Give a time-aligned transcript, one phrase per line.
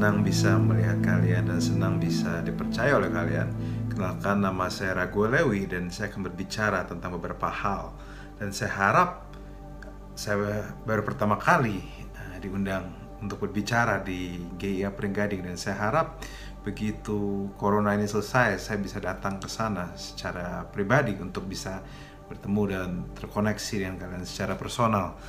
[0.00, 3.52] senang bisa melihat kalian dan senang bisa dipercaya oleh kalian.
[3.92, 7.92] Kenalkan nama saya Ragu Lewi dan saya akan berbicara tentang beberapa hal.
[8.40, 9.28] Dan saya harap
[10.16, 11.84] saya baru pertama kali
[12.16, 12.88] uh, diundang
[13.20, 16.16] untuk berbicara di GIA Pringgading dan saya harap
[16.64, 21.84] begitu corona ini selesai saya bisa datang ke sana secara pribadi untuk bisa
[22.24, 22.88] bertemu dan
[23.20, 25.20] terkoneksi dengan kalian secara personal.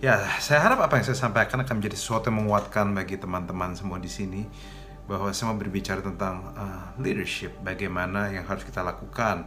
[0.00, 4.00] Ya, saya harap apa yang saya sampaikan akan menjadi sesuatu yang menguatkan bagi teman-teman semua
[4.00, 4.48] di sini
[5.04, 9.44] bahwa mau berbicara tentang uh, leadership, bagaimana yang harus kita lakukan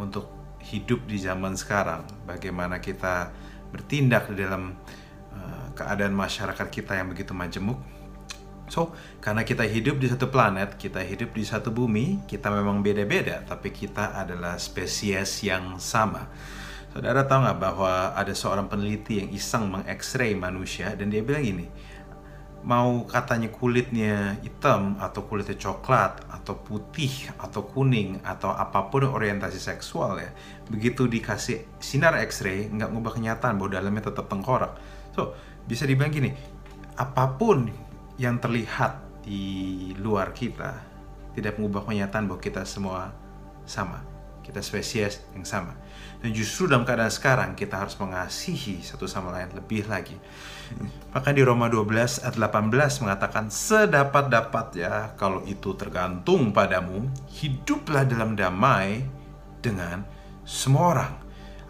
[0.00, 0.32] untuk
[0.64, 3.28] hidup di zaman sekarang, bagaimana kita
[3.68, 4.72] bertindak di dalam
[5.36, 7.76] uh, keadaan masyarakat kita yang begitu majemuk.
[8.72, 13.44] So, karena kita hidup di satu planet, kita hidup di satu bumi, kita memang beda-beda,
[13.44, 16.24] tapi kita adalah spesies yang sama.
[16.90, 21.70] Saudara tahu nggak bahwa ada seorang peneliti yang iseng mengekstray manusia dan dia bilang ini,
[22.66, 29.62] mau katanya kulitnya hitam atau kulitnya coklat atau putih atau kuning atau apa pun orientasi
[29.62, 30.34] seksual ya,
[30.66, 34.74] begitu dikasih sinar X-ray nggak ngubah kenyataan bahwa dalamnya tetap tengkorak.
[35.14, 35.38] So
[35.70, 36.34] bisa dibilang gini,
[36.98, 37.70] apa pun
[38.18, 40.74] yang terlihat di luar kita
[41.38, 43.14] tidak mengubah kenyataan bahwa kita semua
[43.62, 44.10] sama
[44.42, 45.78] kita spesies yang sama.
[46.20, 50.20] Dan justru dalam keadaan sekarang kita harus mengasihi satu sama lain lebih lagi.
[51.16, 57.08] Maka di Roma 12 ayat 18 mengatakan sedapat-dapat ya kalau itu tergantung padamu,
[57.40, 59.00] hiduplah dalam damai
[59.64, 60.04] dengan
[60.44, 61.12] semua orang.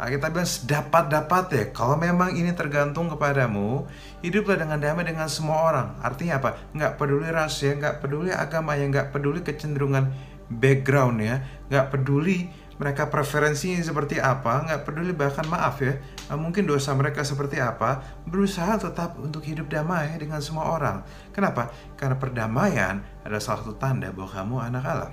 [0.01, 3.85] Kita bilang sedapat-dapat ya, kalau memang ini tergantung kepadamu,
[4.25, 5.89] hiduplah dengan damai dengan semua orang.
[6.01, 6.57] Artinya apa?
[6.73, 10.09] Nggak peduli ras ya, nggak peduli agama ya, nggak peduli kecenderungan
[10.49, 12.49] background ya, nggak peduli
[12.81, 16.01] mereka preferensinya seperti apa, nggak peduli bahkan maaf ya,
[16.33, 21.05] mungkin dosa mereka seperti apa, berusaha tetap untuk hidup damai dengan semua orang.
[21.37, 21.69] Kenapa?
[22.01, 25.13] Karena perdamaian adalah salah satu tanda bahwa kamu anak Allah.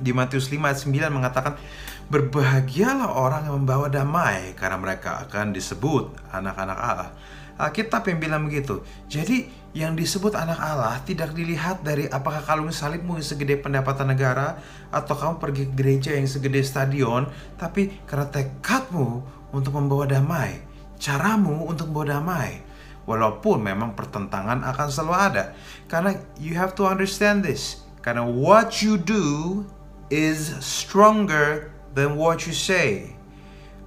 [0.00, 1.60] Di Matius 5 ayat 9 mengatakan,
[2.08, 7.10] Berbahagialah orang yang membawa damai, karena mereka akan disebut anak-anak Allah.
[7.56, 8.84] Alkitab yang bilang begitu.
[9.08, 14.60] Jadi yang disebut anak Allah tidak dilihat dari apakah kalung salibmu yang segede pendapatan negara
[14.92, 20.60] atau kamu pergi ke gereja yang segede stadion, tapi karena tekadmu untuk membawa damai,
[21.00, 22.60] caramu untuk membawa damai.
[23.06, 25.44] Walaupun memang pertentangan akan selalu ada.
[25.86, 27.86] Karena you have to understand this.
[28.02, 29.62] Karena what you do
[30.10, 33.14] is stronger than what you say.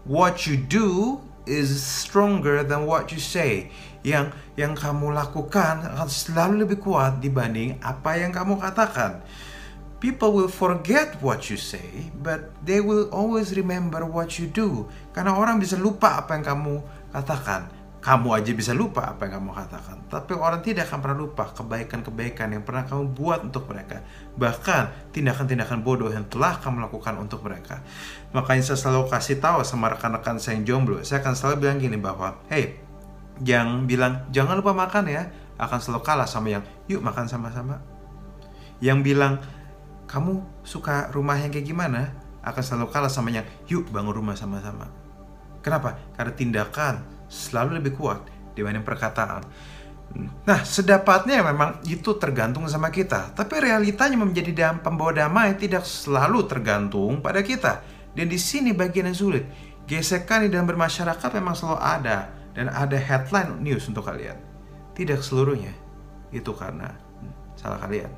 [0.08, 1.19] What you do
[1.50, 3.74] is stronger than what you say.
[4.06, 9.26] Yang yang kamu lakukan akan selalu lebih kuat dibanding apa yang kamu katakan.
[10.00, 14.88] People will forget what you say, but they will always remember what you do.
[15.12, 16.80] Karena orang bisa lupa apa yang kamu
[17.12, 19.98] katakan kamu aja bisa lupa apa yang kamu katakan.
[20.08, 24.00] Tapi orang tidak akan pernah lupa kebaikan-kebaikan yang pernah kamu buat untuk mereka.
[24.40, 27.84] Bahkan tindakan-tindakan bodoh yang telah kamu lakukan untuk mereka.
[28.32, 31.04] Makanya saya selalu kasih tahu sama rekan-rekan saya yang jomblo.
[31.04, 32.80] Saya akan selalu bilang gini bahwa, hey,
[33.44, 35.28] yang bilang jangan lupa makan ya,
[35.59, 37.84] akan selalu kalah sama yang yuk makan sama-sama.
[38.80, 39.44] Yang bilang
[40.08, 42.16] kamu suka rumah yang kayak gimana,
[42.48, 44.88] akan selalu kalah sama yang yuk bangun rumah sama-sama.
[45.59, 46.00] Kenapa?
[46.16, 48.25] Karena tindakan selalu lebih kuat
[48.57, 49.45] dibanding perkataan.
[50.44, 53.29] Nah, sedapatnya memang itu tergantung sama kita.
[53.38, 57.85] Tapi realitanya menjadi dam, pembawa damai tidak selalu tergantung pada kita.
[58.17, 59.45] Dan di sini bagian yang sulit.
[59.85, 62.34] Gesekan di dalam bermasyarakat memang selalu ada.
[62.57, 64.35] Dan ada headline news untuk kalian.
[64.97, 65.78] Tidak seluruhnya.
[66.34, 66.90] Itu karena
[67.53, 68.09] salah kalian.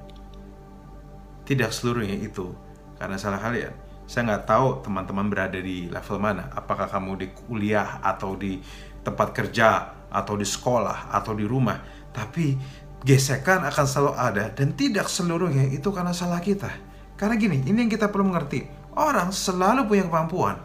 [1.43, 2.55] Tidak seluruhnya itu
[2.95, 3.75] karena salah kalian.
[4.07, 6.47] Saya nggak tahu teman-teman berada di level mana.
[6.55, 8.59] Apakah kamu di kuliah atau di
[9.01, 11.79] tempat kerja atau di sekolah atau di rumah,
[12.11, 12.55] tapi
[13.01, 16.69] gesekan akan selalu ada dan tidak seluruhnya itu karena salah kita.
[17.17, 18.65] Karena gini, ini yang kita perlu mengerti.
[18.97, 20.57] Orang selalu punya kemampuan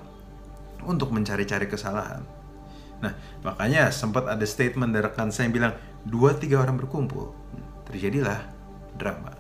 [0.85, 2.25] untuk mencari-cari kesalahan.
[2.97, 3.13] Nah,
[3.45, 7.37] makanya sempat ada statement dari rekan saya yang bilang, dua tiga orang berkumpul,
[7.85, 8.41] terjadilah
[8.97, 9.37] drama.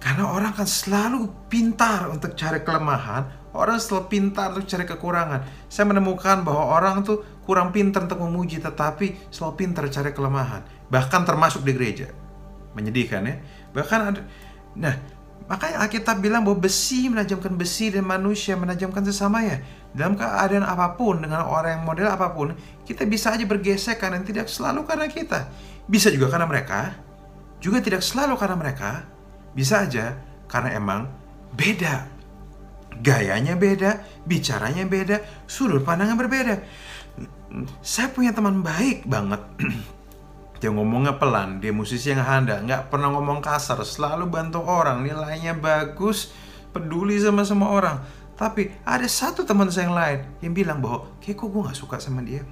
[0.00, 5.40] Karena orang kan selalu pintar untuk cari kelemahan, orang selalu pintar untuk cari kekurangan.
[5.68, 10.60] Saya menemukan bahwa orang tuh kurang pintar untuk memuji tetapi selalu pintar cari kelemahan.
[10.92, 12.12] Bahkan termasuk di gereja.
[12.76, 13.40] Menyedihkan ya.
[13.72, 14.20] Bahkan ada
[14.76, 14.92] nah
[15.48, 19.64] makanya Alkitab bilang bahwa besi menajamkan besi dan manusia menajamkan sesamanya.
[19.96, 22.52] Dalam keadaan apa pun dengan orang yang model apa pun
[22.84, 25.48] kita bisa aja bergesekan dan tidak selalu karena kita.
[25.88, 27.00] Bisa juga karena mereka.
[27.64, 29.08] Juga tidak selalu karena mereka.
[29.56, 30.20] Bisa aja
[30.52, 31.08] karena emang
[31.56, 32.12] beda.
[33.00, 36.54] Gayanya beda bicaranya beda sudut pandangnya berbeda
[37.80, 39.40] saya punya teman baik banget
[40.58, 45.54] Dia ngomongnya pelan, dia musisi yang handal, nggak pernah ngomong kasar, selalu bantu orang, nilainya
[45.54, 46.34] bagus,
[46.74, 47.96] peduli sama semua orang.
[48.34, 51.96] Tapi ada satu teman saya yang lain yang bilang bahwa kayak kok gue nggak suka
[52.02, 52.42] sama dia.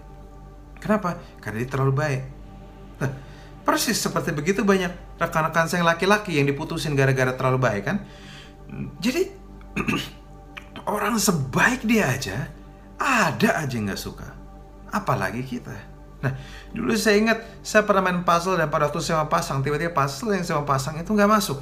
[0.78, 1.18] Kenapa?
[1.42, 2.22] Karena dia terlalu baik.
[3.02, 3.10] Nah,
[3.66, 8.06] persis seperti begitu banyak rekan-rekan saya yang laki-laki yang diputusin gara-gara terlalu baik kan.
[9.02, 9.34] Jadi
[10.94, 12.54] orang sebaik dia aja
[13.02, 14.35] ada aja nggak suka.
[14.90, 15.74] Apalagi kita.
[16.24, 16.32] Nah,
[16.72, 20.32] dulu saya ingat saya pernah main puzzle dan pada waktu saya mau pasang, tiba-tiba puzzle
[20.32, 21.58] yang saya mau pasang itu nggak masuk.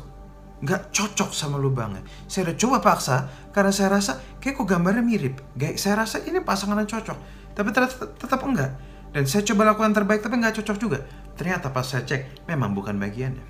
[0.64, 2.00] Nggak cocok sama lubangnya.
[2.30, 5.42] Saya udah coba paksa karena saya rasa kayak kok gambarnya mirip.
[5.58, 7.18] Gak, saya rasa ini pasangan yang cocok.
[7.52, 8.72] Tapi ternyata tetap enggak.
[9.14, 10.98] Dan saya coba lakukan terbaik tapi nggak cocok juga.
[11.38, 13.44] Ternyata pas saya cek, memang bukan bagiannya.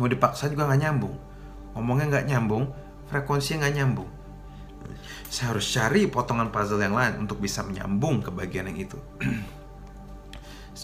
[0.00, 1.14] Mau dipaksa juga nggak nyambung.
[1.76, 2.64] Ngomongnya nggak nyambung,
[3.10, 4.10] frekuensinya nggak nyambung.
[5.28, 8.98] Saya harus cari potongan puzzle yang lain untuk bisa menyambung ke bagian yang itu.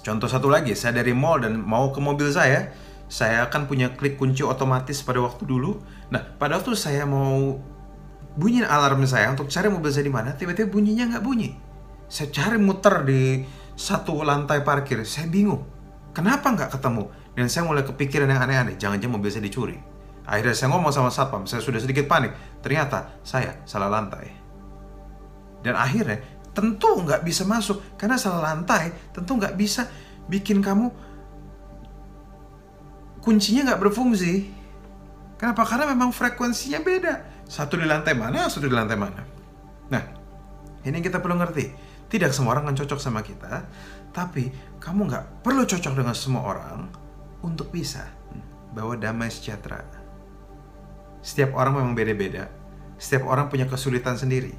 [0.06, 2.72] Contoh satu lagi, saya dari mall dan mau ke mobil saya,
[3.08, 5.80] saya akan punya klik kunci otomatis pada waktu dulu.
[6.12, 7.56] Nah, pada waktu saya mau
[8.36, 11.56] bunyiin alarm saya untuk cari mobil saya di mana, tiba-tiba bunyinya nggak bunyi.
[12.08, 13.42] Saya cari muter di
[13.74, 15.64] satu lantai parkir, saya bingung.
[16.12, 17.08] Kenapa nggak ketemu?
[17.32, 19.88] Dan saya mulai kepikiran yang aneh-aneh, jangan-jangan mobil saya dicuri.
[20.28, 22.36] Akhirnya saya ngomong sama satpam, saya sudah sedikit panik.
[22.60, 24.28] Ternyata saya salah lantai.
[25.64, 26.20] Dan akhirnya
[26.52, 27.96] tentu nggak bisa masuk.
[27.96, 29.88] Karena salah lantai tentu nggak bisa
[30.28, 30.92] bikin kamu
[33.25, 34.52] kuncinya nggak berfungsi.
[35.40, 35.64] Kenapa?
[35.64, 37.14] Karena memang frekuensinya beda.
[37.48, 39.25] Satu di lantai mana satu di lantai mana.
[39.88, 40.04] Nah
[40.84, 41.88] ini kita perlu ngerti.
[42.08, 43.64] Tidak semua orang akan cocok sama kita
[44.12, 46.88] tapi kamu nggak perlu cocok dengan semua orang
[47.44, 48.08] untuk bisa
[48.72, 49.97] bawa damai sejahtera
[51.20, 52.50] setiap orang memang beda-beda
[52.98, 54.54] setiap orang punya kesulitan sendiri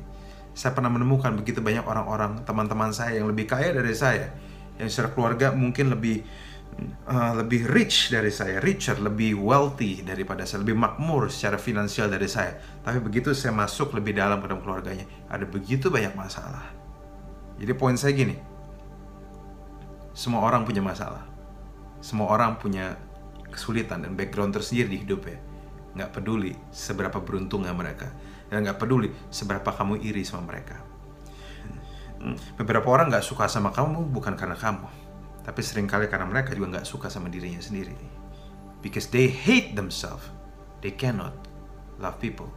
[0.55, 4.33] saya pernah menemukan begitu banyak orang-orang teman-teman saya yang lebih kaya dari saya
[4.79, 6.23] yang secara keluarga mungkin lebih
[7.07, 12.29] uh, lebih rich dari saya, richer, lebih wealthy daripada saya, lebih makmur secara finansial dari
[12.29, 12.55] saya.
[12.83, 16.71] Tapi begitu saya masuk lebih dalam ke dalam keluarganya, ada begitu banyak masalah.
[17.59, 18.39] Jadi poin saya gini,
[20.15, 21.27] semua orang punya masalah,
[21.99, 22.95] semua orang punya
[23.51, 25.48] kesulitan dan background tersendiri di hidupnya.
[25.99, 28.07] Nggak peduli seberapa beruntungnya mereka
[28.47, 30.79] dan nggak peduli seberapa kamu iri sama mereka.
[32.19, 34.87] Hmm, beberapa orang nggak suka sama kamu bukan karena kamu,
[35.43, 37.95] tapi sering kali karena mereka juga nggak suka sama dirinya sendiri.
[38.79, 40.23] Because they hate themselves,
[40.79, 41.35] they cannot
[41.99, 42.47] love people.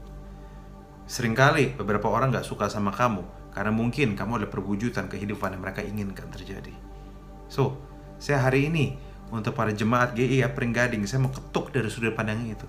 [1.10, 5.82] Seringkali beberapa orang nggak suka sama kamu karena mungkin kamu adalah perwujudan kehidupan yang mereka
[5.82, 6.72] inginkan terjadi.
[7.50, 7.74] So,
[8.22, 8.96] saya hari ini
[9.34, 12.68] untuk para jemaat GI ya Gading, saya mau ketuk dari sudut pandang itu.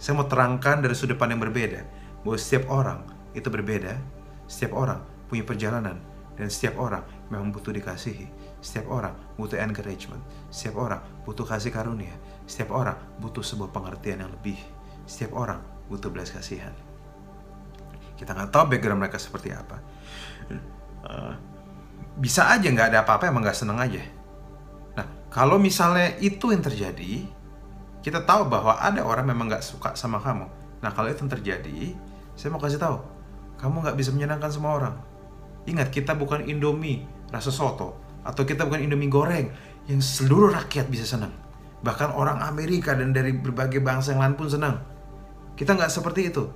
[0.00, 1.80] Saya mau terangkan dari sudut pandang yang berbeda
[2.24, 3.04] bahwa setiap orang
[3.36, 4.00] itu berbeda,
[4.48, 6.00] setiap orang punya perjalanan,
[6.40, 8.24] dan setiap orang memang butuh dikasihi.
[8.64, 12.16] Setiap orang butuh encouragement, setiap orang butuh kasih karunia,
[12.48, 14.56] setiap orang butuh sebuah pengertian yang lebih,
[15.04, 15.60] setiap orang
[15.92, 16.72] butuh belas kasihan.
[18.16, 19.76] Kita nggak tahu background mereka seperti apa.
[21.04, 21.32] Uh,
[22.16, 24.00] bisa aja nggak ada apa-apa emang nggak seneng aja.
[24.96, 27.24] Nah, kalau misalnya itu yang terjadi,
[28.00, 30.48] kita tahu bahwa ada orang memang nggak suka sama kamu.
[30.80, 31.92] Nah, kalau itu terjadi,
[32.32, 32.96] saya mau kasih tahu,
[33.60, 34.96] kamu nggak bisa menyenangkan semua orang.
[35.68, 39.52] Ingat, kita bukan Indomie rasa soto atau kita bukan Indomie goreng
[39.88, 41.32] yang seluruh rakyat bisa senang.
[41.84, 44.80] Bahkan orang Amerika dan dari berbagai bangsa yang lain pun senang.
[45.56, 46.48] Kita nggak seperti itu.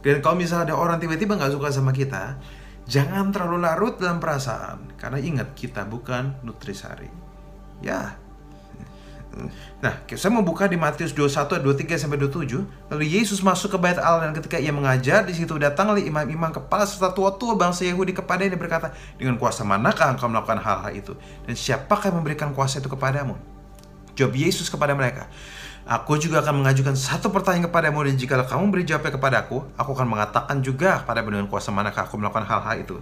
[0.00, 2.40] Dan kalau misalnya ada orang tiba-tiba nggak suka sama kita,
[2.88, 4.96] jangan terlalu larut dalam perasaan.
[4.96, 7.08] Karena ingat, kita bukan nutrisari.
[7.80, 8.16] Ya,
[9.80, 12.90] Nah, saya mau buka di Matius 21 23 sampai 27.
[12.90, 16.82] Lalu Yesus masuk ke bait Allah dan ketika ia mengajar di situ datanglah imam-imam kepala
[16.82, 21.14] serta tua-tua bangsa Yahudi kepada dia berkata, "Dengan kuasa manakah engkau melakukan hal-hal itu?
[21.46, 23.38] Dan siapakah yang memberikan kuasa itu kepadamu?"
[24.18, 25.30] Jawab Yesus kepada mereka,
[25.88, 30.06] Aku juga akan mengajukan satu pertanyaan kepadamu dan jika kamu beri jawabnya kepadaku, aku akan
[30.12, 33.00] mengatakan juga kepadamu dengan kuasa manakah aku melakukan hal-hal itu.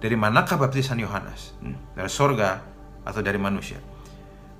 [0.00, 1.54] Dari manakah baptisan Yohanes?
[1.60, 2.64] Hmm, dari sorga
[3.04, 3.78] atau dari manusia?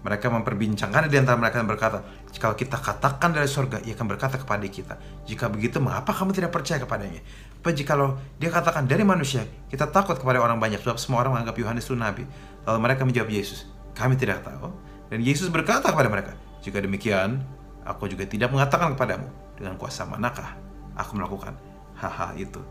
[0.07, 1.99] Mereka memperbincangkan di antara mereka dan berkata,
[2.31, 4.95] jika kita katakan dari surga, ia akan berkata kepada kita,
[5.27, 7.27] jika begitu mengapa kamu tidak percaya kepadanya?
[7.59, 7.99] Apa jika
[8.39, 11.99] dia katakan dari manusia, kita takut kepada orang banyak, sebab semua orang menganggap Yohanes itu
[11.99, 12.23] nabi.
[12.63, 13.67] Lalu mereka menjawab Yesus,
[13.99, 14.71] kami tidak tahu.
[15.11, 17.43] Dan Yesus berkata kepada mereka, jika demikian,
[17.83, 19.27] aku juga tidak mengatakan kepadamu,
[19.59, 20.55] dengan kuasa manakah
[20.95, 21.59] aku melakukan
[21.99, 22.63] hal-hal itu.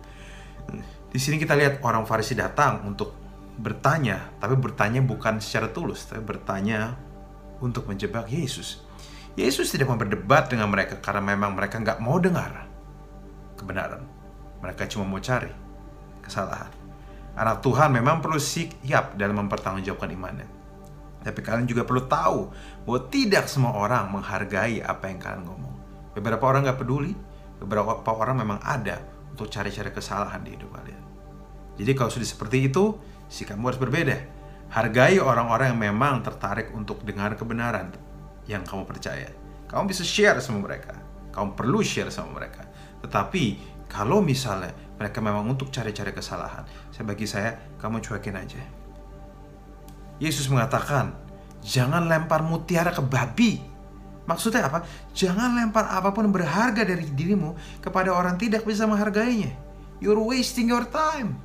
[1.12, 3.12] Di sini kita lihat orang Farisi datang untuk
[3.56, 6.96] bertanya, tapi bertanya bukan secara tulus, tapi bertanya
[7.60, 8.84] untuk menjebak Yesus.
[9.36, 12.68] Yesus tidak mau berdebat dengan mereka karena memang mereka nggak mau dengar
[13.60, 14.04] kebenaran.
[14.64, 15.52] Mereka cuma mau cari
[16.24, 16.72] kesalahan.
[17.36, 20.48] Anak Tuhan memang perlu siap dalam mempertanggungjawabkan imannya.
[21.20, 22.54] Tapi kalian juga perlu tahu
[22.88, 25.76] bahwa tidak semua orang menghargai apa yang kalian ngomong.
[26.16, 27.12] Beberapa orang nggak peduli,
[27.60, 29.04] beberapa orang memang ada
[29.36, 31.04] untuk cari-cari kesalahan di hidup kalian.
[31.76, 32.96] Jadi kalau sudah seperti itu,
[33.28, 34.16] sikapmu harus berbeda.
[34.74, 37.94] Hargai orang-orang yang memang tertarik untuk dengar kebenaran
[38.50, 39.30] yang kamu percaya.
[39.70, 40.94] Kamu bisa share sama mereka.
[41.34, 42.66] Kamu perlu share sama mereka.
[43.04, 48.62] Tetapi kalau misalnya mereka memang untuk cari-cari kesalahan, saya bagi saya kamu cuekin aja.
[50.18, 51.12] Yesus mengatakan,
[51.60, 53.60] jangan lempar mutiara ke babi.
[54.26, 54.82] Maksudnya apa?
[55.14, 59.54] Jangan lempar apa pun berharga dari dirimu kepada orang tidak bisa menghargainya.
[60.02, 61.45] You're wasting your time.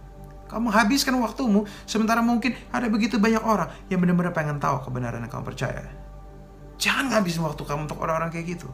[0.51, 5.31] Kamu habiskan waktumu, sementara mungkin ada begitu banyak orang yang benar-benar pengen tahu kebenaran yang
[5.31, 5.87] kamu percaya.
[6.75, 8.67] Jangan ngabisin waktu kamu untuk orang-orang kayak gitu.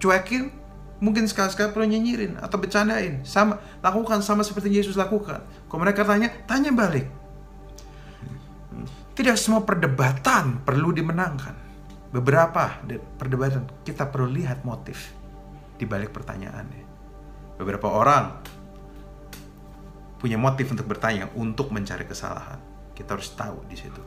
[0.00, 0.48] Cuekin,
[1.04, 3.20] mungkin sekali-sekali perlu nyinyirin atau bercandain.
[3.28, 5.44] Sama, lakukan sama seperti Yesus lakukan.
[5.68, 7.04] Kalau mereka tanya, tanya balik.
[9.12, 11.68] Tidak semua perdebatan perlu dimenangkan.
[12.08, 12.80] Beberapa
[13.20, 15.12] perdebatan kita perlu lihat motif
[15.76, 16.86] di balik pertanyaannya.
[17.58, 18.40] Beberapa orang
[20.18, 22.58] punya motif untuk bertanya untuk mencari kesalahan.
[22.92, 24.02] Kita harus tahu di situ.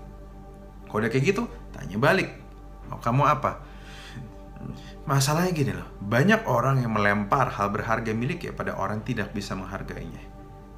[0.92, 2.30] Kalau udah kayak gitu, tanya balik.
[2.92, 3.64] Mau kamu apa?
[5.08, 10.22] Masalahnya gini loh, banyak orang yang melempar hal berharga miliknya pada orang tidak bisa menghargainya.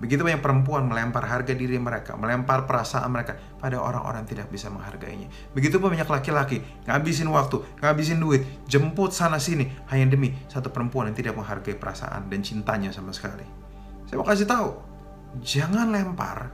[0.04, 5.32] Begitu banyak perempuan melempar harga diri mereka, melempar perasaan mereka pada orang-orang tidak bisa menghargainya.
[5.56, 11.16] Begitu banyak laki-laki ngabisin waktu, ngabisin duit, jemput sana sini hanya demi satu perempuan yang
[11.16, 13.48] tidak menghargai perasaan dan cintanya sama sekali.
[14.08, 14.93] Saya mau kasih tahu,
[15.42, 16.54] jangan lempar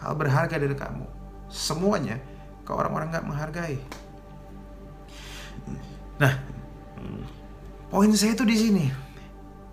[0.00, 1.04] hal berharga dari kamu
[1.52, 2.16] semuanya
[2.64, 3.78] ke orang-orang nggak menghargai.
[6.16, 6.32] Nah,
[7.92, 8.86] poin saya itu di sini.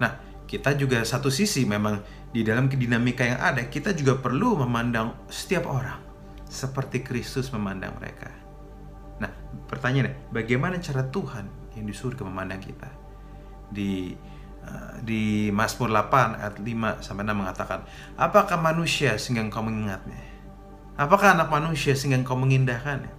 [0.01, 2.01] Nah, kita juga satu sisi memang
[2.31, 5.99] di dalam dinamika yang ada, kita juga perlu memandang setiap orang
[6.47, 8.31] seperti Kristus memandang mereka.
[9.19, 9.31] Nah,
[9.67, 11.45] pertanyaannya, bagaimana cara Tuhan
[11.77, 12.89] yang di surga memandang kita?
[13.71, 14.15] Di
[15.01, 17.81] di Mazmur 8 ayat 5 sampai 6 mengatakan,
[18.15, 20.21] "Apakah manusia sehingga engkau mengingatnya?
[20.95, 23.11] Apakah anak manusia sehingga engkau mengindahkannya?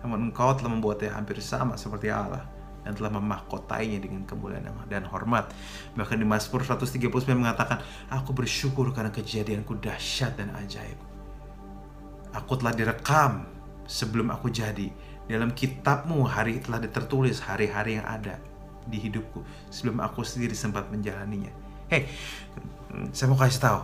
[0.00, 5.52] Namun engkau telah membuatnya hampir sama seperti Allah." dan telah memahkotainya dengan kemuliaan dan hormat.
[5.92, 10.96] Bahkan di Mazmur 139 mengatakan, Aku bersyukur karena kejadianku dahsyat dan ajaib.
[12.32, 13.44] Aku telah direkam
[13.84, 14.88] sebelum aku jadi.
[15.28, 18.40] Dalam kitabmu hari telah tertulis hari-hari yang ada
[18.88, 21.52] di hidupku sebelum aku sendiri sempat menjalaninya.
[21.88, 22.08] Hei,
[23.12, 23.80] saya mau kasih tahu,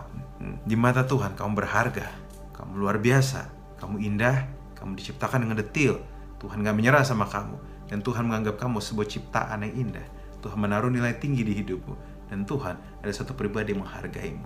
[0.65, 2.05] di mata Tuhan kamu berharga,
[2.53, 3.49] kamu luar biasa,
[3.81, 4.45] kamu indah,
[4.77, 5.97] kamu diciptakan dengan detil.
[6.37, 7.57] Tuhan gak menyerah sama kamu
[7.89, 10.05] dan Tuhan menganggap kamu sebuah ciptaan yang indah.
[10.45, 11.95] Tuhan menaruh nilai tinggi di hidupmu
[12.29, 14.45] dan Tuhan ada satu pribadi yang menghargaimu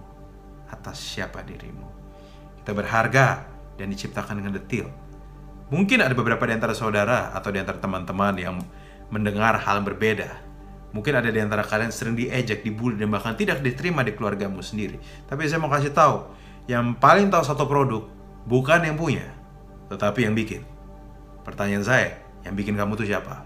[0.72, 1.84] atas siapa dirimu.
[2.62, 3.44] Kita berharga
[3.76, 4.88] dan diciptakan dengan detil.
[5.70, 8.56] Mungkin ada beberapa di antara saudara atau di antara teman-teman yang
[9.10, 10.49] mendengar hal yang berbeda.
[10.90, 14.98] Mungkin ada di antara kalian sering diejek, dibully, dan bahkan tidak diterima di keluargamu sendiri.
[15.30, 16.26] Tapi saya mau kasih tahu,
[16.66, 18.10] yang paling tahu satu produk
[18.50, 19.30] bukan yang punya,
[19.94, 20.66] tetapi yang bikin.
[21.46, 23.46] Pertanyaan saya, yang bikin kamu tuh siapa?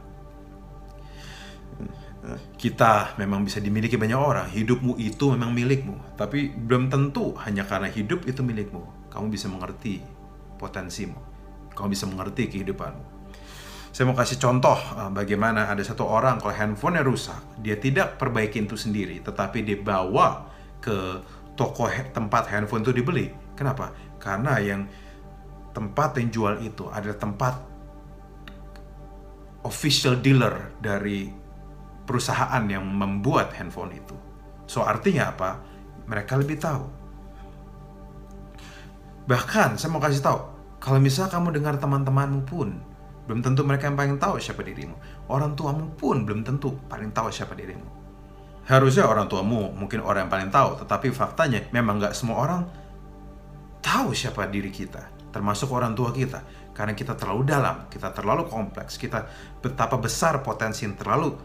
[2.55, 4.47] Kita memang bisa dimiliki banyak orang.
[4.47, 9.11] Hidupmu itu memang milikmu, tapi belum tentu hanya karena hidup itu milikmu.
[9.11, 9.99] Kamu bisa mengerti
[10.55, 11.19] potensimu.
[11.75, 13.12] Kamu bisa mengerti kehidupanmu.
[13.93, 18.65] Saya mau kasih contoh eh, bagaimana ada satu orang kalau handphonenya rusak, dia tidak perbaiki
[18.65, 20.49] itu sendiri, tetapi dibawa
[20.81, 21.21] ke
[21.53, 23.29] toko tempat handphone itu dibeli.
[23.53, 23.93] Kenapa?
[24.17, 24.89] Karena yang
[25.77, 27.53] tempat yang jual itu adalah tempat
[29.61, 31.29] official dealer dari
[32.09, 34.17] perusahaan yang membuat handphone itu.
[34.65, 35.61] So artinya apa?
[36.09, 36.83] Mereka lebih tahu.
[39.29, 40.39] Bahkan saya mau kasih tahu,
[40.81, 42.75] kalau misal kamu dengar teman-temanmu pun
[43.23, 44.95] belum tentu mereka yang paling tahu siapa dirimu.
[45.31, 47.87] Orang tuamu pun belum tentu paling tahu siapa dirimu.
[48.67, 52.61] Harusnya orang tuamu mungkin orang yang paling tahu, tetapi faktanya memang nggak semua orang
[53.83, 55.03] tahu siapa diri kita,
[55.35, 59.27] termasuk orang tua kita karena kita terlalu dalam, kita terlalu kompleks, kita
[59.59, 61.35] betapa besar potensi yang terlalu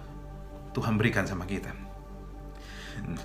[0.73, 1.75] Tuhan berikan sama kita.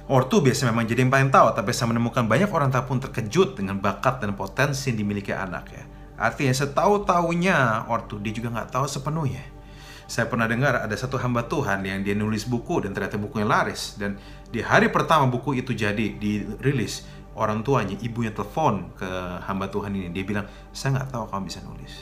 [0.10, 3.58] Ortu biasa memang jadi yang paling tahu, tapi saya menemukan banyak orang tak pun terkejut
[3.58, 5.84] dengan bakat dan potensi yang dimiliki anak ya.
[6.24, 9.44] Artinya setahu-tahunya ortu dia juga nggak tahu sepenuhnya.
[10.08, 14.00] Saya pernah dengar ada satu hamba Tuhan yang dia nulis buku dan ternyata bukunya laris
[14.00, 14.16] dan
[14.48, 17.04] di hari pertama buku itu jadi dirilis
[17.34, 19.10] orang tuanya, ibunya telepon ke
[19.44, 20.08] hamba Tuhan ini.
[20.14, 21.94] Dia bilang, saya nggak tahu kamu bisa nulis.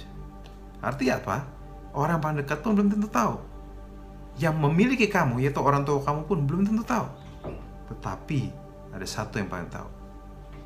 [0.83, 1.37] Artinya apa?
[1.95, 3.39] Orang paling dekat pun belum tentu tahu.
[4.39, 7.07] Yang memiliki kamu, yaitu orang tua kamu pun belum tentu tahu.
[7.91, 8.41] Tetapi
[8.91, 9.87] ada satu yang paling tahu,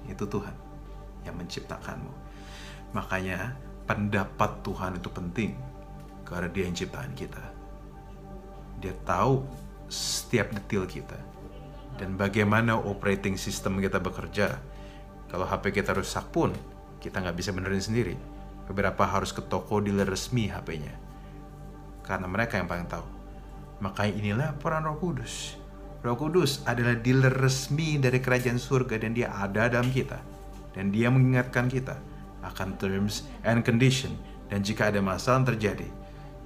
[0.09, 0.53] yaitu Tuhan
[1.25, 2.24] yang menciptakanmu.
[2.95, 3.51] Makanya
[3.83, 5.51] pendapat Tuhan itu penting
[6.23, 7.43] karena Dia yang ciptaan kita.
[8.79, 9.43] Dia tahu
[9.91, 11.19] setiap detail kita
[11.99, 14.55] dan bagaimana operating system kita bekerja.
[15.27, 16.55] Kalau HP kita rusak pun,
[17.03, 18.15] kita nggak bisa benerin sendiri.
[18.71, 20.95] Beberapa harus ke toko dealer resmi HP-nya.
[22.01, 23.05] Karena mereka yang paling tahu.
[23.83, 25.59] Makanya inilah peran roh kudus.
[25.99, 30.17] Roh kudus adalah dealer resmi dari kerajaan surga dan dia ada dalam kita.
[30.71, 32.14] Dan dia mengingatkan kita
[32.45, 34.13] akan terms and condition.
[34.45, 35.89] Dan jika ada masalah yang terjadi,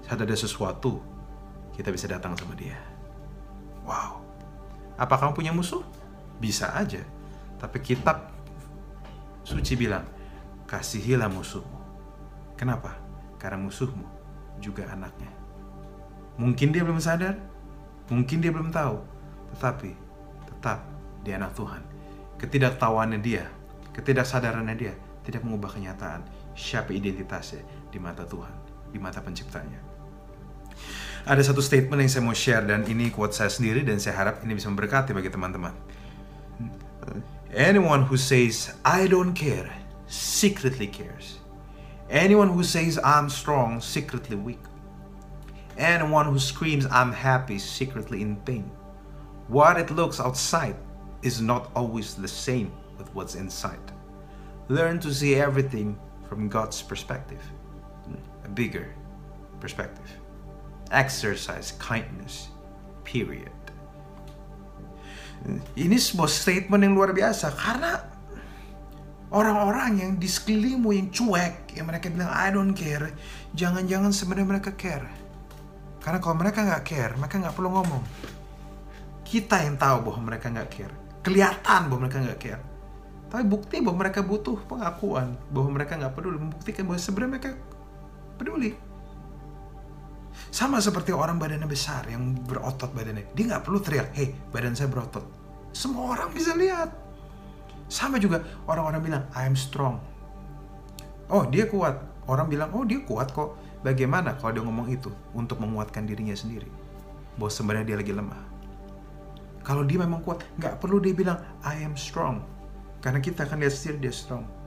[0.07, 1.03] saat ada sesuatu,
[1.75, 2.79] kita bisa datang sama dia.
[3.83, 4.23] Wow.
[4.95, 5.83] Apa kamu punya musuh?
[6.39, 7.03] Bisa aja.
[7.59, 8.31] Tapi kitab
[9.43, 10.07] suci bilang,
[10.63, 11.79] kasihilah musuhmu.
[12.55, 12.95] Kenapa?
[13.35, 14.07] Karena musuhmu
[14.63, 15.31] juga anaknya.
[16.39, 17.35] Mungkin dia belum sadar,
[18.07, 18.95] mungkin dia belum tahu,
[19.55, 19.91] tetapi
[20.47, 20.79] tetap
[21.27, 21.83] dia anak Tuhan.
[22.39, 23.43] Ketidaktahuannya dia,
[23.91, 26.23] ketidaksadarannya dia tidak mengubah kenyataan
[26.55, 28.53] siapa identitasnya di mata Tuhan,
[28.91, 29.79] di mata penciptanya.
[31.27, 34.41] Ada satu statement yang saya mau share dan ini quote saya sendiri dan saya harap
[34.47, 35.75] ini bisa memberkati bagi teman-teman.
[37.51, 39.67] Anyone who says I don't care
[40.07, 41.41] secretly cares.
[42.09, 44.61] Anyone who says I'm strong secretly weak.
[45.77, 48.71] Anyone who screams I'm happy secretly in pain.
[49.49, 50.75] What it looks outside
[51.21, 53.81] is not always the same with what's inside.
[54.69, 55.97] Learn to see everything
[56.29, 57.41] from God's perspective,
[58.45, 58.93] a bigger
[59.57, 60.05] perspective.
[60.93, 62.53] Exercise kindness,
[63.01, 63.49] period.
[65.73, 67.97] Ini sebuah statement yang luar biasa karena
[69.33, 73.09] orang-orang yang di sekelilingmu yang cuek, yang mereka bilang I don't care,
[73.57, 75.09] jangan-jangan sebenarnya mereka care.
[75.97, 78.03] Karena kalau mereka nggak care, mereka nggak perlu ngomong.
[79.25, 80.93] Kita yang tahu bahwa mereka nggak care,
[81.25, 82.68] kelihatan bahwa mereka nggak care.
[83.29, 87.51] Tapi bukti bahwa mereka butuh pengakuan, bahwa mereka nggak peduli, membuktikan bahwa sebenarnya mereka
[88.41, 88.73] peduli.
[90.49, 93.29] Sama seperti orang badannya besar yang berotot badannya.
[93.37, 95.21] Dia nggak perlu teriak, hei badan saya berotot.
[95.69, 96.89] Semua orang bisa lihat.
[97.85, 100.01] Sama juga orang-orang bilang, I am strong.
[101.29, 102.01] Oh dia kuat.
[102.25, 103.57] Orang bilang, oh dia kuat kok.
[103.85, 106.69] Bagaimana kalau dia ngomong itu untuk menguatkan dirinya sendiri?
[107.37, 108.43] Bahwa sebenarnya dia lagi lemah.
[109.61, 112.41] Kalau dia memang kuat, nggak perlu dia bilang, I am strong.
[112.99, 114.59] Karena kita akan lihat sendiri dia strong.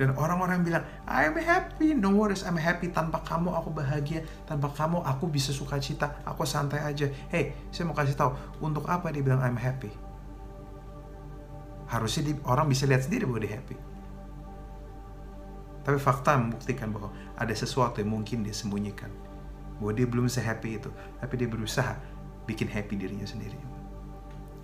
[0.00, 2.88] Dan orang-orang bilang, I'm happy, no worries, I'm happy.
[2.88, 7.06] Tanpa kamu aku bahagia, tanpa kamu aku bisa sukacita, aku santai aja.
[7.28, 8.32] Hey, saya mau kasih tahu,
[8.64, 9.92] untuk apa dia bilang I'm happy?
[11.92, 13.76] Harusnya di, orang bisa lihat sendiri bahwa dia happy.
[15.82, 19.12] Tapi fakta membuktikan bahwa ada sesuatu yang mungkin dia sembunyikan.
[19.76, 20.90] Bahwa dia belum se-happy itu,
[21.20, 21.98] tapi dia berusaha
[22.48, 23.58] bikin happy dirinya sendiri.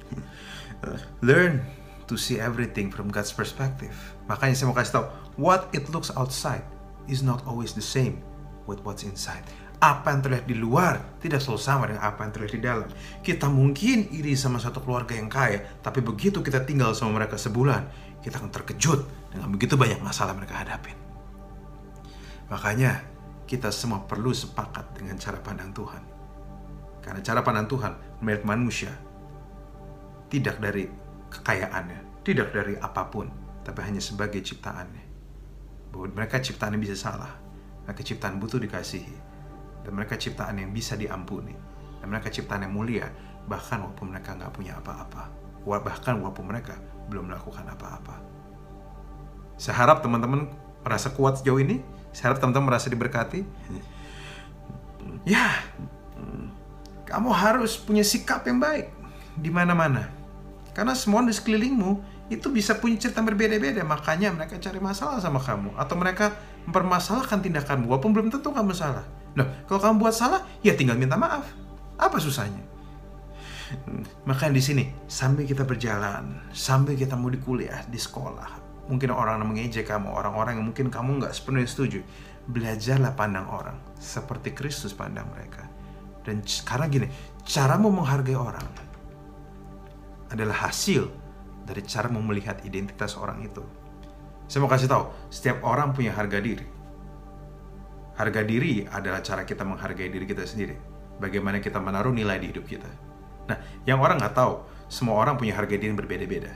[1.27, 1.61] Learn
[2.09, 3.93] to see everything from God's perspective.
[4.27, 6.65] Makanya saya mau kasih tahu, what it looks outside
[7.07, 8.19] is not always the same
[8.65, 9.45] with what's inside.
[9.79, 12.89] Apa yang terlihat di luar tidak selalu sama dengan apa yang terlihat di dalam.
[13.23, 17.87] Kita mungkin iri sama satu keluarga yang kaya, tapi begitu kita tinggal sama mereka sebulan,
[18.19, 20.99] kita akan terkejut dengan begitu banyak masalah mereka hadapin.
[22.51, 23.05] Makanya
[23.47, 26.03] kita semua perlu sepakat dengan cara pandang Tuhan.
[27.01, 28.93] Karena cara pandang Tuhan melihat manusia
[30.29, 30.91] tidak dari
[31.29, 33.29] kekayaannya, tidak dari apa pun,
[33.65, 35.05] tapi hanya sebagai ciptaannya.
[35.93, 37.33] Bahwa mereka ciptaan yang bisa salah,
[37.85, 39.17] mereka ciptaan butuh dikasihi,
[39.85, 41.57] dan mereka ciptaan yang bisa diampuni,
[42.01, 43.09] dan mereka ciptaan yang mulia,
[43.49, 45.33] bahkan walaupun mereka nggak punya apa-apa,
[45.65, 46.77] bahkan walaupun mereka
[47.09, 48.21] belum melakukan apa-apa.
[49.57, 50.49] Saya harap teman-teman
[50.85, 51.81] merasa kuat sejauh ini,
[52.13, 53.45] saya harap teman-teman merasa diberkati.
[55.25, 55.61] Ya,
[57.09, 58.93] kamu harus punya sikap yang baik
[59.37, 60.18] di mana-mana
[60.79, 61.91] karena semua di sekelilingmu
[62.31, 66.39] itu bisa punya cerita berbeda-beda, makanya mereka cari masalah sama kamu atau mereka
[66.71, 69.03] mempermasalahkan tindakanmu walaupun belum tentu kamu salah.
[69.35, 71.51] Nah, kalau kamu buat salah, ya tinggal minta maaf.
[71.99, 72.63] Apa susahnya?
[74.23, 79.43] Makanya di sini sambil kita berjalan, sambil kita mau di kuliah, di sekolah, mungkin orang
[79.43, 82.07] yang mengejek kamu, orang-orang yang mungkin kamu nggak sepenuhnya setuju,
[82.55, 85.67] belajarlah pandang orang seperti Kristus pandang mereka.
[86.23, 87.11] Dan karena gini,
[87.43, 88.88] caramu menghargai orang
[90.33, 91.09] adalah hasil
[91.69, 93.61] dari cara melihat identitas orang itu.
[94.49, 96.65] Saya mau kasih tahu, setiap orang punya harga diri.
[98.17, 100.75] Harga diri adalah cara kita menghargai diri kita sendiri.
[101.21, 102.89] Bagaimana kita menaruh nilai di hidup kita.
[103.53, 106.53] Nah, yang orang nggak tahu, semua orang punya harga diri yang berbeda-beda.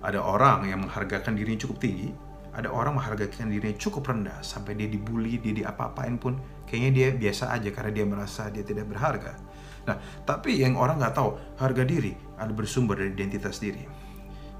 [0.00, 2.08] Ada orang yang menghargakan dirinya cukup tinggi,
[2.56, 7.52] ada orang menghargakan dirinya cukup rendah sampai dia dibully, dia diapa-apain pun kayaknya dia biasa
[7.52, 9.36] aja karena dia merasa dia tidak berharga.
[9.84, 13.86] Nah, tapi yang orang nggak tahu, harga diri ada bersumber dari identitas diri.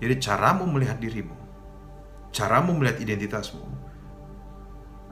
[0.02, 1.36] Jadi caramu melihat dirimu,
[2.34, 3.64] caramu melihat identitasmu,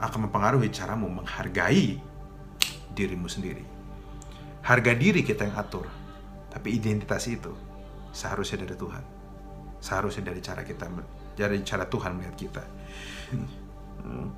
[0.02, 2.02] akan mempengaruhi caramu menghargai
[2.92, 3.62] dirimu sendiri.
[4.62, 5.86] Harga diri kita yang atur,
[6.50, 7.54] tapi identitas itu
[8.14, 9.04] seharusnya dari Tuhan.
[9.82, 10.86] Seharusnya dari cara kita,
[11.34, 12.62] dari cara Tuhan melihat kita.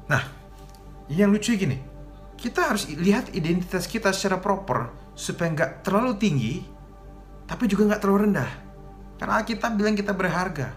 [0.09, 0.23] Nah,
[1.13, 1.77] yang lucu gini,
[2.37, 6.55] kita harus lihat identitas kita secara proper supaya nggak terlalu tinggi,
[7.45, 8.51] tapi juga nggak terlalu rendah.
[9.21, 10.69] Karena kita bilang kita berharga,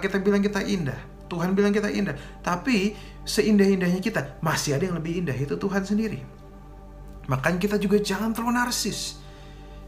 [0.00, 2.14] kita bilang kita indah, Tuhan bilang kita indah.
[2.40, 6.20] Tapi seindah-indahnya kita masih ada yang lebih indah itu Tuhan sendiri.
[7.26, 9.20] Makanya kita juga jangan terlalu narsis.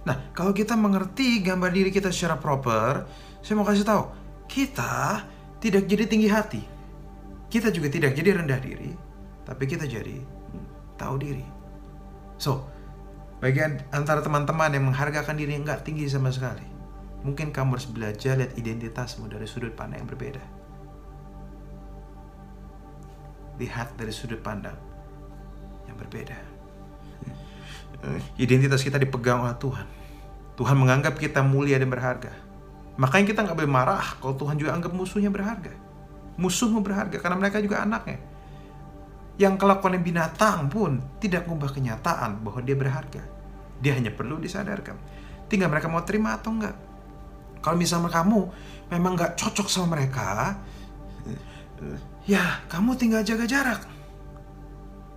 [0.07, 3.05] Nah, kalau kita mengerti gambar diri kita secara proper,
[3.43, 4.03] saya mau kasih tahu,
[4.47, 5.27] kita
[5.59, 6.63] tidak jadi tinggi hati.
[7.51, 8.91] Kita juga tidak jadi rendah diri,
[9.43, 10.19] tapi kita jadi
[10.99, 11.47] tahu diri.
[12.39, 12.67] So,
[13.43, 16.65] bagian antara teman-teman yang menghargakan diri yang nggak tinggi sama sekali,
[17.23, 20.43] mungkin kamu harus belajar lihat identitasmu dari sudut pandang yang berbeda.
[23.57, 24.77] Lihat dari sudut pandang
[25.89, 26.37] yang berbeda.
[28.37, 29.87] Identitas kita dipegang oleh Tuhan.
[30.57, 32.33] Tuhan menganggap kita mulia dan berharga.
[32.97, 35.73] Makanya kita nggak boleh marah kalau Tuhan juga anggap musuhnya berharga.
[36.37, 38.21] Musuhmu berharga karena mereka juga anaknya.
[39.37, 43.23] Yang kelakuan binatang pun tidak mengubah kenyataan bahwa dia berharga.
[43.81, 44.97] Dia hanya perlu disadarkan.
[45.47, 46.73] Tinggal mereka mau terima atau enggak.
[47.61, 48.41] Kalau misalnya kamu
[48.89, 50.57] memang nggak cocok sama mereka,
[52.25, 53.83] ya kamu tinggal jaga jarak.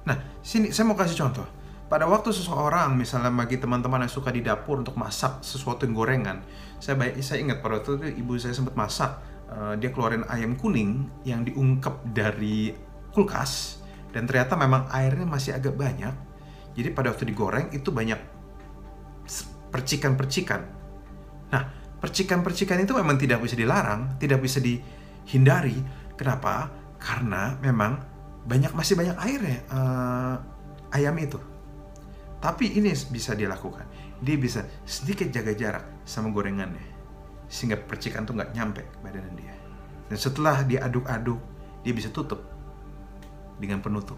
[0.09, 1.45] Nah, sini saya mau kasih contoh.
[1.89, 6.37] Pada waktu seseorang, misalnya bagi teman-teman yang suka di dapur untuk masak sesuatu yang gorengan,
[6.77, 9.17] saya baik, saya ingat pada waktu itu ibu saya sempat masak,
[9.49, 12.77] uh, dia keluarin ayam kuning yang diungkep dari
[13.09, 13.78] kulkas,
[14.09, 16.13] dan ternyata memang airnya masih agak banyak.
[16.73, 18.17] Jadi pada waktu digoreng itu banyak
[19.69, 20.61] percikan-percikan.
[21.53, 21.63] Nah,
[22.01, 25.77] percikan-percikan itu memang tidak bisa dilarang, tidak bisa dihindari.
[26.17, 26.69] Kenapa?
[26.97, 28.01] Karena memang
[28.43, 30.35] banyak masih banyak airnya uh,
[30.95, 31.37] ayam itu.
[32.39, 33.85] Tapi ini bisa dilakukan.
[34.19, 36.97] Dia bisa sedikit jaga jarak sama gorengannya.
[37.51, 39.53] Sehingga percikan tuh nggak nyampe ke badan dia.
[40.09, 41.39] Dan setelah diaduk-aduk,
[41.83, 42.58] dia bisa tutup
[43.59, 44.17] dengan penutup.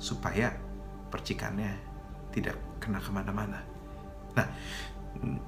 [0.00, 0.56] Supaya
[1.12, 1.76] percikannya
[2.32, 3.60] tidak kena ke mana-mana.
[4.34, 4.46] Nah,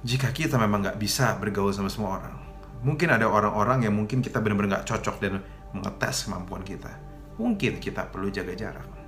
[0.05, 2.35] jika kita memang nggak bisa bergaul sama semua orang,
[2.85, 5.41] mungkin ada orang-orang yang mungkin kita benar-benar nggak cocok dan
[5.73, 6.91] mengetes kemampuan kita.
[7.41, 9.03] Mungkin kita perlu jaga jarak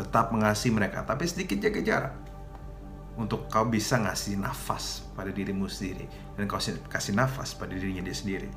[0.00, 2.14] tetap mengasihi mereka, tapi sedikit jaga jarak.
[3.20, 6.08] Untuk kau bisa ngasih nafas pada dirimu sendiri
[6.40, 6.56] dan kau
[6.88, 8.48] kasih nafas pada dirinya dia sendiri.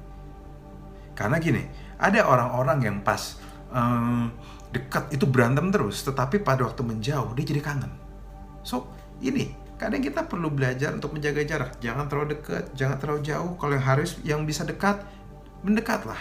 [1.17, 1.67] Karena gini,
[1.99, 3.43] ada orang-orang yang pas
[3.75, 4.31] um,
[4.73, 7.93] dekat itu berantem terus, tetapi pada waktu menjauh dia jadi kangen.
[8.65, 8.89] So
[9.21, 11.71] ini kadang kita perlu belajar untuk menjaga jarak.
[11.77, 13.53] Jangan terlalu dekat, jangan terlalu jauh.
[13.61, 15.05] Kalau yang harus yang bisa dekat,
[15.61, 16.17] mendekatlah.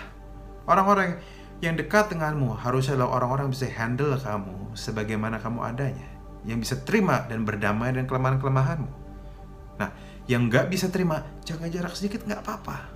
[0.69, 1.17] Orang-orang
[1.65, 6.09] yang dekat denganmu harusnya adalah orang-orang bisa handle kamu sebagaimana kamu adanya.
[6.45, 8.91] Yang bisa terima dan berdamai dengan kelemahan-kelemahanmu.
[9.79, 9.91] Nah,
[10.29, 12.91] yang nggak bisa terima, jaga jarak sedikit nggak apa-apa.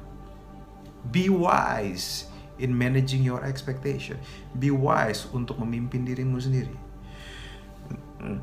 [1.06, 4.16] Be wise in managing your expectation.
[4.56, 6.72] Be wise untuk memimpin dirimu sendiri.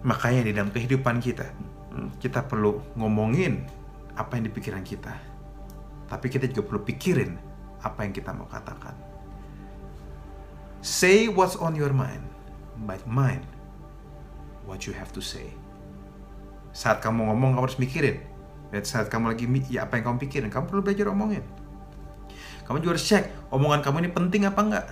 [0.05, 1.49] Makanya di dalam kehidupan kita,
[2.21, 3.65] kita perlu ngomongin
[4.13, 5.13] apa yang di pikiran kita.
[6.07, 7.33] Tapi kita juga perlu pikirin
[7.81, 8.93] apa yang kita mau katakan.
[10.83, 12.21] Say what's on your mind,
[12.85, 13.47] but mind
[14.67, 15.47] what you have to say.
[16.75, 18.19] Saat kamu ngomong, kamu harus mikirin.
[18.73, 21.45] Dan saat kamu lagi, ya apa yang kamu pikirin, kamu perlu belajar omongin.
[22.63, 24.85] Kamu juga harus cek, omongan kamu ini penting apa enggak.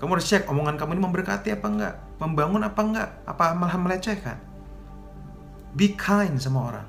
[0.00, 4.38] Kamu harus cek, omongan kamu ini memberkati apa enggak, membangun apa enggak, apa malah melecehkan.
[5.76, 6.86] Be kind sama orang.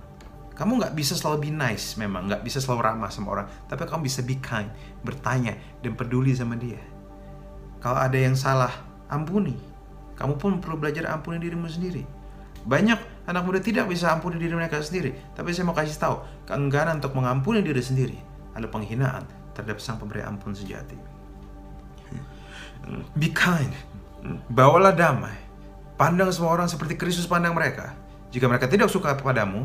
[0.54, 3.48] Kamu nggak bisa selalu be nice memang, nggak bisa selalu ramah sama orang.
[3.68, 4.70] Tapi kamu bisa be kind,
[5.02, 6.94] bertanya, dan peduli sama dia
[7.84, 8.72] kalau ada yang salah,
[9.12, 9.60] ampuni.
[10.16, 12.08] Kamu pun perlu belajar ampuni dirimu sendiri.
[12.64, 15.12] Banyak anak muda tidak bisa ampuni diri mereka sendiri.
[15.36, 16.16] Tapi saya mau kasih tahu,
[16.48, 18.16] keengganan untuk mengampuni diri sendiri
[18.56, 20.98] adalah penghinaan terhadap sang pemberi ampun sejati.
[23.16, 23.72] Be kind.
[24.52, 25.40] Bawalah damai.
[25.96, 27.94] Pandang semua orang seperti Kristus pandang mereka.
[28.34, 29.64] Jika mereka tidak suka kepadamu,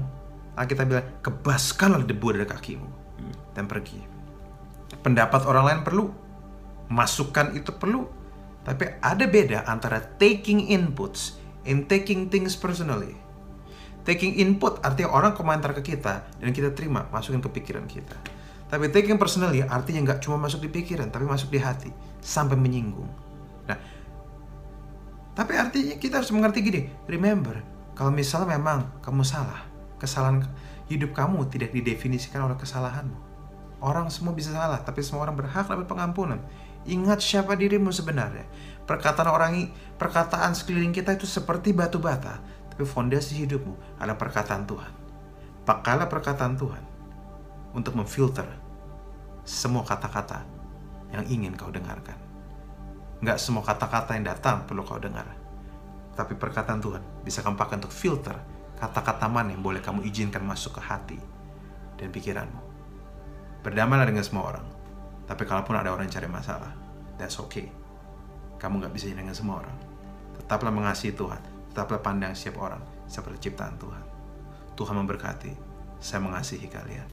[0.54, 2.88] kita bilang, kebaskanlah debu dari kakimu
[3.56, 3.98] dan pergi.
[5.00, 6.06] Pendapat orang lain perlu,
[6.92, 8.06] masukan itu perlu.
[8.62, 13.16] Tapi ada beda antara taking inputs and taking things personally.
[14.04, 18.16] Taking input artinya orang komentar ke kita dan kita terima, masukin ke pikiran kita.
[18.68, 21.88] Tapi taking personally artinya nggak cuma masuk di pikiran, tapi masuk di hati
[22.20, 23.08] sampai menyinggung.
[23.64, 23.78] Nah,
[25.32, 27.64] tapi artinya kita harus mengerti gini, remember,
[27.96, 29.64] kalau misalnya memang kamu salah,
[29.96, 30.44] kesalahan
[30.92, 33.16] hidup kamu tidak didefinisikan oleh kesalahanmu.
[33.80, 36.42] Orang semua bisa salah, tapi semua orang berhak dapat pengampunan.
[36.84, 38.44] Ingat siapa dirimu sebenarnya.
[38.84, 44.92] Perkataan orang perkataan sekeliling kita itu seperti batu bata, tapi fondasi hidupmu adalah perkataan Tuhan.
[45.62, 46.87] Pakailah perkataan Tuhan
[47.78, 48.46] untuk memfilter
[49.46, 50.42] semua kata-kata
[51.14, 52.18] yang ingin kau dengarkan.
[53.22, 55.26] Nggak semua kata-kata yang datang perlu kau dengar.
[56.18, 58.34] Tapi perkataan Tuhan bisa kamu pakai untuk filter
[58.78, 61.18] kata-kata mana yang boleh kamu izinkan masuk ke hati
[61.98, 62.62] dan pikiranmu.
[63.62, 64.66] Berdamailah dengan semua orang.
[65.26, 66.72] Tapi kalaupun ada orang yang cari masalah,
[67.18, 67.68] that's okay.
[68.58, 69.76] Kamu nggak bisa dengan semua orang.
[70.38, 71.42] Tetaplah mengasihi Tuhan.
[71.74, 74.02] Tetaplah pandang setiap orang seperti ciptaan Tuhan.
[74.78, 75.52] Tuhan memberkati.
[75.98, 77.10] Saya mengasihi kalian.